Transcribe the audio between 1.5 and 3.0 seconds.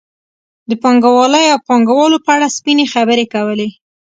او پانګوالو په اړه سپینې